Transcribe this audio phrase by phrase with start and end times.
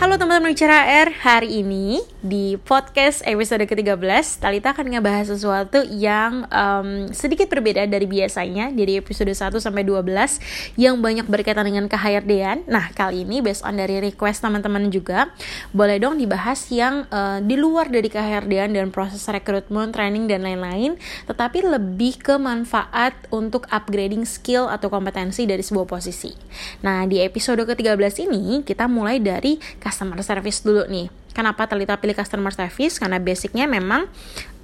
[0.00, 6.44] Halo teman-teman bicara R, hari ini di podcast episode ke-13 Talita akan ngebahas sesuatu yang
[6.52, 12.28] um, sedikit berbeda dari biasanya Dari episode 1 sampai 12 yang banyak berkaitan dengan kehrd
[12.68, 15.32] Nah kali ini based on dari request teman-teman juga
[15.72, 21.00] Boleh dong dibahas yang uh, di luar dari kehrd dan proses rekrutmen, training dan lain-lain
[21.24, 26.36] Tetapi lebih ke manfaat untuk upgrading skill atau kompetensi dari sebuah posisi
[26.84, 31.29] Nah di episode ke-13 ini kita mulai dari customer service dulu nih.
[31.30, 32.98] Kenapa Telita pilih customer service?
[32.98, 34.10] Karena basicnya memang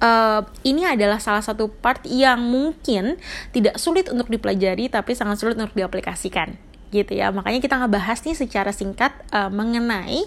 [0.03, 3.17] uh, ini adalah salah satu part yang mungkin
[3.55, 8.35] tidak sulit untuk dipelajari tapi sangat sulit untuk diaplikasikan gitu ya makanya kita ngebahas nih
[8.35, 10.23] secara singkat uh, mengenai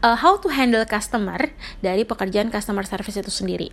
[0.00, 1.52] uh, how to handle customer
[1.84, 3.68] dari pekerjaan customer service itu sendiri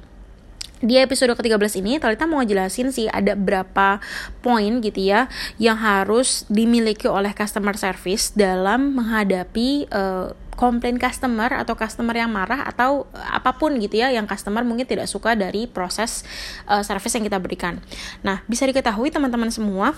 [0.81, 3.98] di episode ke-13 ini Talita mau jelasin sih ada berapa
[4.45, 5.26] poin gitu ya
[5.58, 12.65] yang harus dimiliki oleh customer service dalam menghadapi uh, komplain customer atau customer yang marah
[12.65, 16.26] atau apa pun gitu ya yang customer mungkin tidak suka dari proses
[16.65, 17.77] uh, service yang kita berikan.
[18.26, 19.93] Nah, bisa diketahui teman-teman semua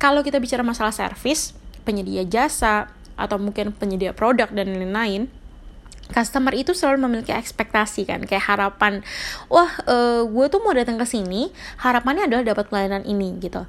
[0.00, 1.52] kalau kita bicara masalah service,
[1.84, 2.88] penyedia jasa
[3.18, 5.26] atau mungkin penyedia produk dan lain-lain
[6.12, 8.20] customer itu selalu memiliki ekspektasi kan?
[8.24, 9.04] Kayak harapan
[9.52, 13.64] wah uh, gue tuh mau datang ke sini harapannya adalah dapat pelayanan ini gitu.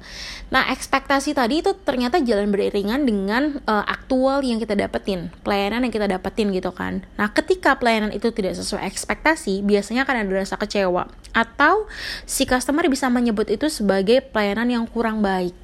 [0.50, 5.92] Nah ekspektasi tadi itu ternyata jalan beriringan dengan uh, aktual yang kita dapetin pelayanan yang
[5.92, 7.04] kita dapetin gitu kan.
[7.16, 11.86] Nah ketika pelayanan itu tidak sesuai ekspektasi biasanya akan ada rasa kecewa atau
[12.26, 15.54] si customer bisa menyebut itu sebagai pelayanan yang kurang baik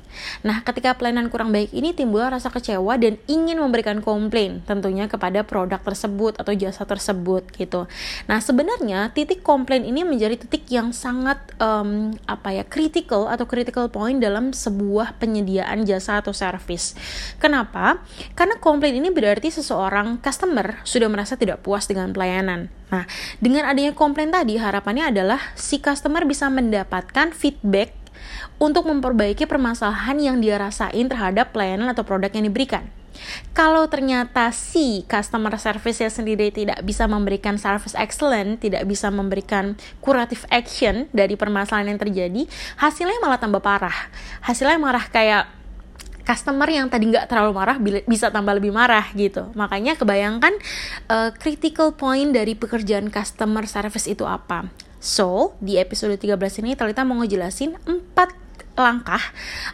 [0.42, 5.42] Nah, ketika pelayanan kurang baik ini timbul rasa kecewa dan ingin memberikan komplain tentunya kepada
[5.46, 7.90] produk tersebut atau jasa tersebut gitu.
[8.26, 13.88] Nah, sebenarnya titik komplain ini menjadi titik yang sangat um, apa ya critical atau critical
[13.88, 16.96] point dalam sebuah penyediaan jasa atau service.
[17.40, 18.00] Kenapa?
[18.34, 22.68] Karena komplain ini berarti seseorang customer sudah merasa tidak puas dengan pelayanan.
[22.86, 23.04] Nah,
[23.42, 28.05] dengan adanya komplain tadi harapannya adalah si customer bisa mendapatkan feedback
[28.56, 32.86] untuk memperbaiki permasalahan yang dia rasain terhadap pelayanan atau produk yang diberikan.
[33.56, 39.74] Kalau ternyata si customer service nya sendiri tidak bisa memberikan service excellent, tidak bisa memberikan
[40.04, 42.42] curative action dari permasalahan yang terjadi,
[42.76, 44.12] hasilnya malah tambah parah.
[44.44, 45.48] Hasilnya marah kayak
[46.26, 49.48] customer yang tadi nggak terlalu marah bisa tambah lebih marah gitu.
[49.54, 50.52] Makanya kebayangkan
[51.08, 54.68] uh, critical point dari pekerjaan customer service itu apa.
[54.98, 58.05] So, di episode 13 ini Talita mau ngejelasin 4
[58.76, 59.20] langkah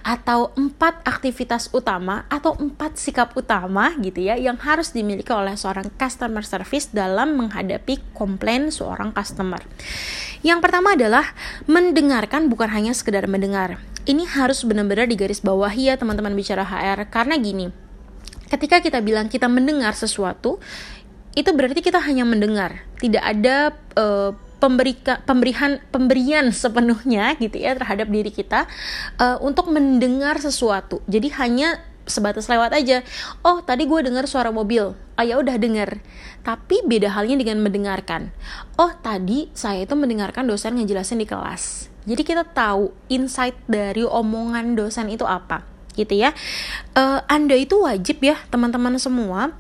[0.07, 5.91] atau empat aktivitas utama atau empat sikap utama gitu ya yang harus dimiliki oleh seorang
[5.99, 9.61] customer service dalam menghadapi komplain seorang customer.
[10.43, 11.35] Yang pertama adalah
[11.67, 13.79] mendengarkan bukan hanya sekedar mendengar.
[14.03, 17.71] Ini harus benar-benar digaris bawahi ya teman-teman bicara HR karena gini.
[18.51, 20.59] Ketika kita bilang kita mendengar sesuatu,
[21.33, 28.07] itu berarti kita hanya mendengar, tidak ada uh, pemberikan pemberian pemberian sepenuhnya gitu ya terhadap
[28.07, 28.71] diri kita
[29.19, 31.03] uh, untuk mendengar sesuatu.
[31.11, 33.03] Jadi hanya sebatas lewat aja.
[33.43, 34.95] Oh, tadi gue dengar suara mobil.
[35.19, 35.99] Ah ya udah dengar.
[36.47, 38.31] Tapi beda halnya dengan mendengarkan.
[38.79, 41.91] Oh, tadi saya itu mendengarkan dosen ngejelasin di kelas.
[42.07, 45.63] Jadi kita tahu insight dari omongan dosen itu apa,
[45.95, 46.35] gitu ya.
[46.99, 49.55] Uh, anda itu wajib ya, teman-teman semua,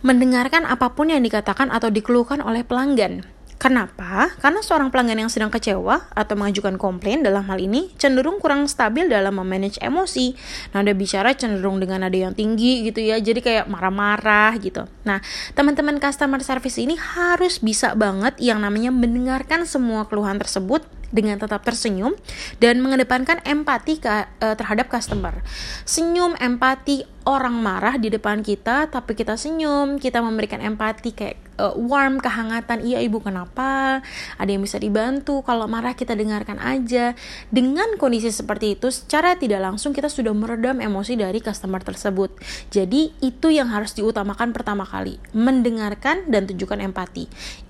[0.00, 4.36] mendengarkan apa pun yang dikatakan atau dikeluhkan oleh pelanggan Kenapa?
[4.36, 9.08] Karena seorang pelanggan yang sedang kecewa atau mengajukan komplain dalam hal ini cenderung kurang stabil
[9.08, 10.36] dalam memanage emosi.
[10.76, 14.84] Nada bicara cenderung dengan nada yang tinggi gitu ya, jadi kayak marah-marah gitu.
[15.08, 15.24] Nah,
[15.56, 20.84] teman-teman customer service ini harus bisa banget yang namanya mendengarkan semua keluhan tersebut
[21.14, 22.14] dengan tetap tersenyum
[22.58, 24.08] dan mengedepankan empati ke,
[24.42, 25.42] uh, terhadap customer.
[25.86, 31.74] Senyum, empati, orang marah di depan kita tapi kita senyum, kita memberikan empati kayak uh,
[31.74, 32.86] warm, kehangatan.
[32.86, 34.00] Iya ibu kenapa?
[34.38, 35.42] Ada yang bisa dibantu?
[35.42, 37.18] Kalau marah kita dengarkan aja.
[37.50, 42.30] Dengan kondisi seperti itu, secara tidak langsung kita sudah meredam emosi dari customer tersebut.
[42.70, 47.26] Jadi itu yang harus diutamakan pertama kali, mendengarkan dan tunjukkan empati.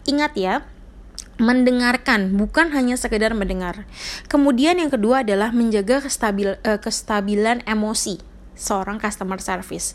[0.06, 0.62] Ingat ya,
[1.38, 3.86] mendengarkan bukan hanya sekedar mendengar.
[4.26, 8.25] Kemudian yang kedua adalah menjaga kestabil, uh, kestabilan emosi
[8.56, 9.92] seorang customer service.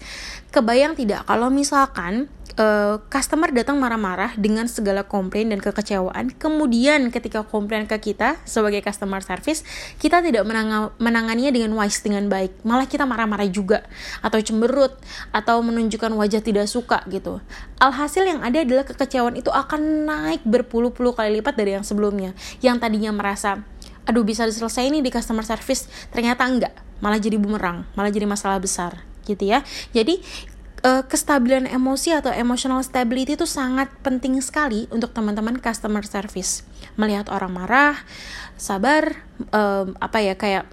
[0.53, 2.29] Kebayang tidak kalau misalkan
[2.61, 6.33] uh, customer datang marah-marah dengan segala komplain dan kekecewaan.
[6.35, 9.65] Kemudian ketika komplain ke kita sebagai customer service,
[9.97, 12.61] kita tidak menang menanganinya dengan wise dengan baik.
[12.61, 13.85] Malah kita marah-marah juga
[14.21, 14.93] atau cemberut
[15.33, 17.41] atau menunjukkan wajah tidak suka gitu.
[17.81, 22.37] Alhasil yang ada adalah kekecewaan itu akan naik berpuluh-puluh kali lipat dari yang sebelumnya.
[22.61, 23.65] Yang tadinya merasa
[24.01, 26.90] aduh bisa diselesaikan nih di customer service, ternyata enggak.
[27.01, 29.65] Malah jadi bumerang, malah jadi masalah besar gitu ya.
[29.93, 30.21] Jadi
[30.85, 36.65] uh, kestabilan emosi atau emotional stability itu sangat penting sekali untuk teman-teman customer service.
[36.97, 37.95] Melihat orang marah,
[38.57, 39.21] sabar,
[39.53, 40.65] um, apa ya kayak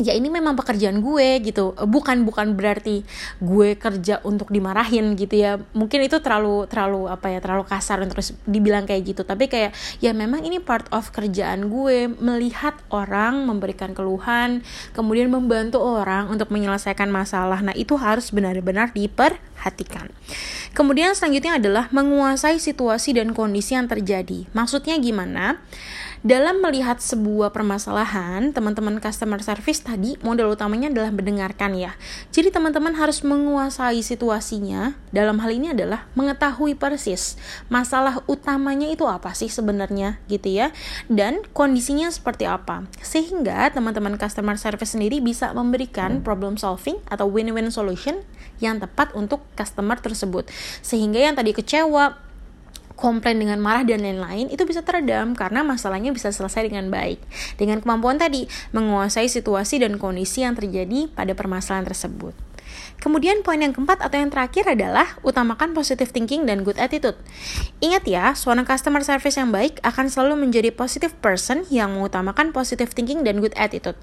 [0.00, 1.76] ya ini memang pekerjaan gue gitu.
[1.76, 3.04] Bukan bukan berarti
[3.38, 5.60] gue kerja untuk dimarahin gitu ya.
[5.76, 9.22] Mungkin itu terlalu terlalu apa ya terlalu kasar terus dibilang kayak gitu.
[9.22, 14.64] Tapi kayak ya memang ini part of kerjaan gue melihat orang memberikan keluhan
[14.96, 17.60] kemudian membantu orang untuk menyelesaikan masalah.
[17.60, 20.10] Nah itu harus benar-benar diperhatikan.
[20.70, 24.46] Kemudian selanjutnya adalah menguasai situasi dan kondisi yang terjadi.
[24.54, 25.58] Maksudnya gimana
[26.20, 31.96] dalam melihat sebuah permasalahan, teman-teman customer service tadi modal utamanya adalah mendengarkan ya.
[32.28, 35.00] Jadi teman-teman harus menguasai situasinya.
[35.16, 37.40] Dalam hal ini adalah mengetahui persis
[37.72, 40.76] masalah utamanya itu apa sih sebenarnya gitu ya.
[41.08, 42.84] Dan kondisinya seperti apa.
[43.00, 48.20] Sehingga teman-teman customer service sendiri bisa memberikan problem solving atau win-win solution
[48.60, 50.52] yang tepat untuk customer tersebut.
[50.84, 52.29] Sehingga yang tadi kecewa,
[53.00, 57.16] komplain dengan marah dan lain-lain itu bisa teredam karena masalahnya bisa selesai dengan baik.
[57.56, 58.44] Dengan kemampuan tadi
[58.76, 62.49] menguasai situasi dan kondisi yang terjadi pada permasalahan tersebut.
[63.00, 67.16] Kemudian poin yang keempat atau yang terakhir adalah utamakan positive thinking dan good attitude.
[67.80, 72.92] Ingat ya, seorang customer service yang baik akan selalu menjadi positive person yang mengutamakan positive
[72.92, 73.96] thinking dan good attitude.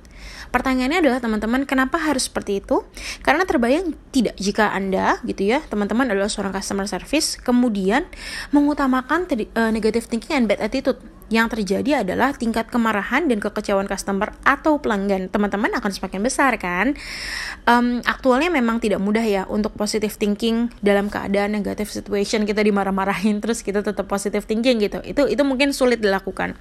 [0.50, 2.84] Pertanyaannya adalah teman-teman kenapa harus seperti itu?
[3.22, 8.10] Karena terbayang tidak jika Anda gitu ya, teman-teman adalah seorang customer service kemudian
[8.50, 10.98] mengutamakan uh, negative thinking and bad attitude
[11.28, 16.96] yang terjadi adalah tingkat kemarahan dan kekecewaan customer atau pelanggan teman-teman akan semakin besar kan?
[17.68, 23.40] Um, aktualnya memang tidak mudah ya untuk positive thinking dalam keadaan negative situation kita dimarah-marahin
[23.44, 25.04] terus kita tetap positive thinking gitu.
[25.04, 26.56] Itu itu mungkin sulit dilakukan.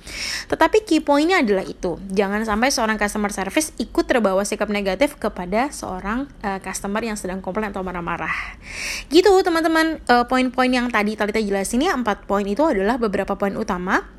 [0.50, 2.02] Tetapi key pointnya adalah itu.
[2.10, 7.38] Jangan sampai seorang customer service ikut terbawa sikap negatif kepada seorang uh, customer yang sedang
[7.38, 8.58] komplain atau marah-marah.
[9.06, 10.02] Gitu teman-teman.
[10.06, 14.15] Uh, poin-poin yang tadi Talita jelasin ya empat poin itu adalah beberapa poin utama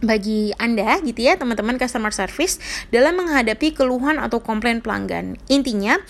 [0.00, 2.58] bagi Anda gitu ya teman-teman customer service
[2.88, 5.36] dalam menghadapi keluhan atau komplain pelanggan.
[5.52, 6.00] Intinya,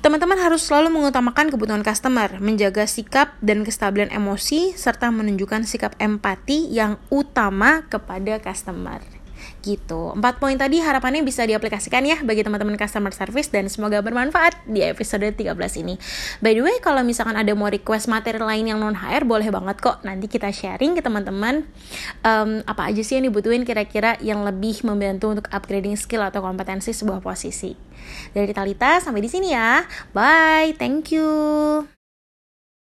[0.00, 6.70] teman-teman harus selalu mengutamakan kebutuhan customer, menjaga sikap dan kestabilan emosi serta menunjukkan sikap empati
[6.72, 9.17] yang utama kepada customer
[9.62, 10.14] gitu.
[10.14, 14.82] Empat poin tadi harapannya bisa diaplikasikan ya bagi teman-teman customer service dan semoga bermanfaat di
[14.84, 15.98] episode 13 ini.
[16.40, 19.76] By the way, kalau misalkan ada mau request materi lain yang non HR boleh banget
[19.82, 20.02] kok.
[20.06, 21.66] Nanti kita sharing ke teman-teman
[22.22, 26.94] um, apa aja sih yang dibutuhin kira-kira yang lebih membantu untuk upgrading skill atau kompetensi
[26.94, 27.74] sebuah posisi.
[28.32, 29.84] Dari Talita sampai di sini ya.
[30.14, 30.72] Bye.
[30.78, 31.97] Thank you.